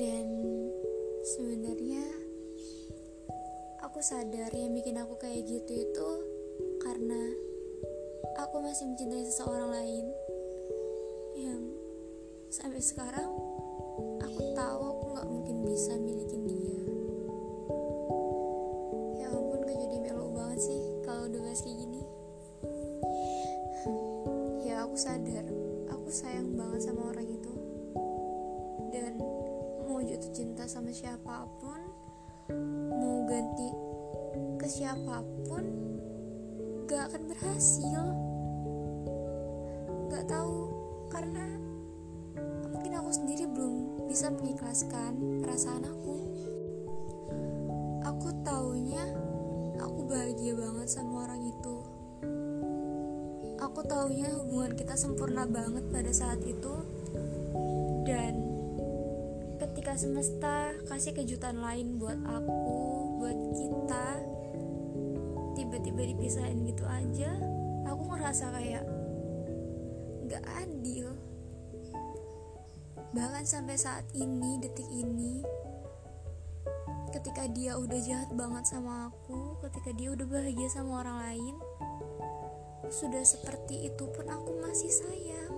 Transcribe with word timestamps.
dan 0.00 0.24
sebenarnya 1.20 2.00
aku 3.84 4.00
sadar 4.00 4.48
yang 4.56 4.72
bikin 4.72 4.96
aku 4.96 5.20
kayak 5.20 5.44
gitu 5.44 5.84
itu 5.84 6.10
karena 6.80 7.20
aku 8.40 8.64
masih 8.64 8.88
mencintai 8.88 9.24
seseorang 9.28 9.68
lain 9.68 10.06
yang 11.36 11.62
sampai 12.48 12.80
sekarang 12.80 13.28
aku 14.24 14.40
tahu 14.56 14.80
aku 14.80 15.04
nggak 15.12 15.28
mungkin 15.28 15.56
bisa 15.68 15.92
milikin 16.00 16.42
dia. 16.48 16.80
Ya 19.20 19.28
ampun 19.28 19.60
gak 19.60 19.76
jadi 19.76 19.96
melu 20.00 20.32
banget 20.32 20.60
sih 20.72 20.80
kalau 21.04 21.28
udah 21.28 21.40
bahas 21.44 21.60
kayak 21.60 21.78
gini. 21.84 22.02
Ya 24.64 24.88
aku 24.88 24.96
sadar. 24.96 25.44
Aku 25.92 26.08
sayang 26.08 26.56
banget 26.56 26.88
sama 26.88 27.12
orang 27.12 27.28
itu 27.28 27.61
jatuh 30.22 30.38
cinta 30.38 30.70
sama 30.70 30.94
siapa 30.94 31.50
pun 31.58 31.82
mau 32.94 33.26
ganti 33.26 33.74
ke 34.54 34.70
siapa 34.70 35.18
pun 35.50 35.66
gak 36.86 37.10
akan 37.10 37.22
berhasil. 37.26 38.02
Gak 40.14 40.30
tahu 40.30 40.70
karena 41.10 41.58
mungkin 42.70 43.02
aku 43.02 43.10
sendiri 43.10 43.50
belum 43.50 44.06
bisa 44.06 44.30
mengikhlaskan 44.30 45.42
perasaan 45.42 45.90
aku. 45.90 46.14
Aku 48.06 48.30
taunya 48.46 49.02
aku 49.82 50.06
bahagia 50.06 50.54
banget 50.54 50.86
sama 50.86 51.26
orang 51.26 51.50
itu. 51.50 51.76
Aku 53.58 53.82
taunya 53.90 54.30
hubungan 54.38 54.78
kita 54.78 54.94
sempurna 54.94 55.50
banget 55.50 55.82
pada 55.90 56.14
saat 56.14 56.38
itu. 56.46 56.78
Dan 58.06 58.51
ketika 59.62 59.94
semesta 59.94 60.74
kasih 60.90 61.14
kejutan 61.14 61.62
lain 61.62 61.94
buat 62.02 62.18
aku 62.26 62.74
buat 63.22 63.38
kita 63.54 64.08
tiba-tiba 65.54 66.02
dipisahin 66.02 66.66
gitu 66.66 66.82
aja 66.82 67.30
aku 67.86 68.10
ngerasa 68.10 68.50
kayak 68.58 68.82
gak 70.26 70.42
adil. 70.66 71.14
Bahkan 73.14 73.44
sampai 73.46 73.78
saat 73.78 74.02
ini 74.18 74.58
detik 74.58 74.88
ini 74.90 75.46
ketika 77.14 77.46
dia 77.46 77.78
udah 77.78 78.00
jahat 78.02 78.34
banget 78.34 78.66
sama 78.66 79.14
aku 79.14 79.62
ketika 79.62 79.94
dia 79.94 80.10
udah 80.10 80.26
bahagia 80.26 80.66
sama 80.72 81.06
orang 81.06 81.18
lain 81.22 81.54
sudah 82.90 83.22
seperti 83.22 83.86
itu 83.86 84.10
pun 84.10 84.26
aku 84.26 84.58
masih 84.58 84.90
sayang. 84.90 85.54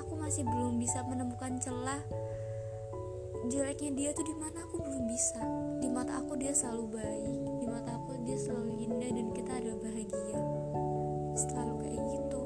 Aku 0.00 0.16
masih 0.16 0.48
belum 0.48 0.80
bisa 0.80 1.04
menemukan 1.04 1.60
celah 1.60 2.00
jeleknya 3.46 3.90
dia 3.94 4.10
tuh 4.10 4.26
di 4.26 4.34
mana 4.34 4.66
aku 4.66 4.82
belum 4.82 5.06
bisa. 5.06 5.38
Di 5.78 5.86
mata 5.86 6.18
aku 6.18 6.34
dia 6.34 6.50
selalu 6.50 6.98
baik 6.98 7.38
di 7.62 7.66
mata 7.70 7.94
aku 7.94 8.18
dia 8.26 8.34
selalu 8.34 8.74
indah 8.74 9.10
dan 9.10 9.28
kita 9.30 9.52
adalah 9.54 9.78
bahagia. 9.82 10.40
Selalu 11.38 11.74
kayak 11.82 12.02
gitu. 12.10 12.42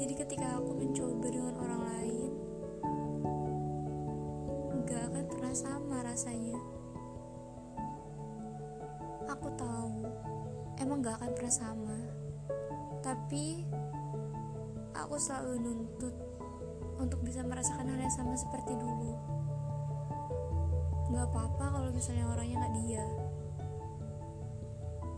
Jadi 0.00 0.14
ketika 0.18 0.46
aku 0.58 0.70
mencoba 0.74 1.26
dengan 1.30 1.54
orang 1.62 1.82
lain 1.82 2.30
gak 4.90 5.02
akan 5.14 5.24
pernah 5.30 5.54
sama 5.54 5.96
rasanya. 6.02 6.58
Aku 9.30 9.48
tahu 9.54 9.94
emang 10.82 11.06
gak 11.06 11.22
akan 11.22 11.30
pernah 11.38 11.54
sama. 11.54 11.98
Tapi 12.98 13.62
aku 14.94 15.14
selalu 15.16 15.62
nuntut 15.62 16.14
untuk 17.00 17.20
bisa 17.24 17.40
merasakan 17.40 17.88
hal 17.88 18.00
yang 18.00 18.12
sama 18.12 18.36
seperti 18.36 18.76
dulu. 18.76 19.16
Gak 21.10 21.26
apa-apa 21.26 21.64
kalau 21.74 21.90
misalnya 21.90 22.28
orangnya 22.30 22.56
gak 22.62 22.74
dia. 22.84 23.04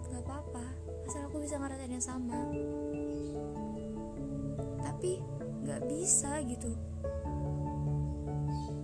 Gak 0.09 0.23
apa-apa 0.25 0.65
asal 1.09 1.27
aku 1.27 1.43
bisa 1.43 1.59
ngerasain 1.59 1.93
yang 1.93 2.05
sama. 2.05 2.39
Tapi 4.81 5.21
gak 5.67 5.83
bisa 5.91 6.41
gitu. 6.47 6.71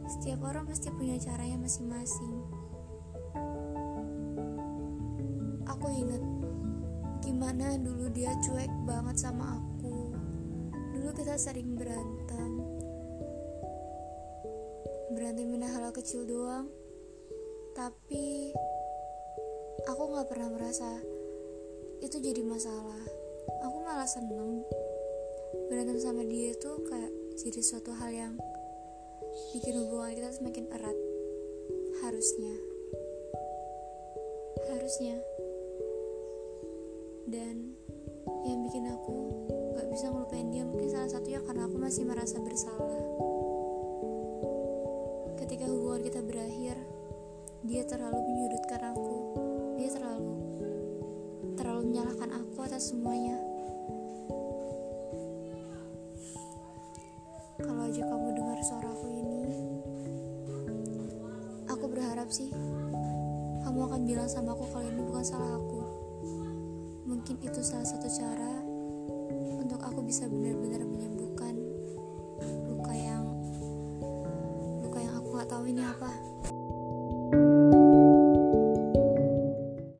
Setiap 0.08 0.40
orang 0.44 0.66
pasti 0.66 0.90
punya 0.90 1.16
caranya 1.20 1.60
masing-masing. 1.60 2.34
Aku 5.68 5.86
ingat 5.94 6.22
gimana 7.22 7.78
dulu 7.78 8.10
dia 8.10 8.34
cuek 8.42 8.72
banget 8.88 9.16
sama 9.20 9.60
aku 9.60 9.77
sering 11.38 11.78
berantem. 11.78 12.50
Berantem 15.14 15.54
hal 15.62 15.94
kecil 15.94 16.26
doang. 16.26 16.66
Tapi 17.78 18.50
aku 19.86 20.02
gak 20.18 20.26
pernah 20.26 20.50
merasa 20.50 20.98
itu 22.02 22.18
jadi 22.18 22.42
masalah. 22.42 23.06
Aku 23.62 23.86
malah 23.86 24.10
seneng 24.10 24.66
berantem 25.70 26.02
sama 26.02 26.26
dia 26.26 26.58
itu 26.58 26.70
kayak 26.90 27.12
jadi 27.38 27.60
suatu 27.62 27.94
hal 27.94 28.10
yang 28.10 28.34
bikin 29.54 29.78
hubungan 29.78 30.18
kita 30.18 30.34
semakin 30.34 30.66
erat. 30.74 30.98
Harusnya. 32.02 32.54
Harusnya. 34.74 35.22
Dan 37.30 37.77
salah 41.08 41.24
satunya 41.24 41.40
karena 41.40 41.64
aku 41.64 41.76
masih 41.80 42.04
merasa 42.04 42.36
bersalah. 42.36 43.00
Ketika 45.40 45.64
hubungan 45.64 46.04
kita 46.04 46.20
berakhir 46.20 46.76
dia 47.64 47.80
terlalu 47.88 48.20
menyudutkan 48.28 48.92
aku. 48.92 49.16
Dia 49.80 49.88
terlalu 49.88 50.36
terlalu 51.56 51.80
menyalahkan 51.88 52.28
aku 52.28 52.60
atas 52.60 52.92
semuanya. 52.92 53.40
Kalau 57.56 57.88
aja 57.88 58.02
kamu 58.04 58.28
dengar 58.36 58.58
suaraku 58.68 59.06
ini 59.08 59.42
aku 61.72 61.84
berharap 61.88 62.28
sih 62.28 62.52
kamu 63.64 63.80
akan 63.80 64.00
bilang 64.04 64.28
sama 64.28 64.52
aku 64.52 64.68
kalau 64.76 64.84
ini 64.84 65.00
bukan 65.00 65.24
salah 65.24 65.56
aku. 65.56 65.80
Mungkin 67.08 67.40
itu 67.40 67.64
salah 67.64 67.88
satu 67.88 68.12
cara 68.12 68.67
untuk 69.56 69.80
aku 69.80 70.04
bisa 70.04 70.28
benar-benar 70.28 70.84
menyembuhkan 70.84 71.54
luka 72.68 72.92
yang 72.92 73.24
luka 74.84 74.98
yang 75.00 75.14
aku 75.16 75.28
gak 75.38 75.48
tahu 75.48 75.64
ini 75.70 75.82
apa 75.82 76.10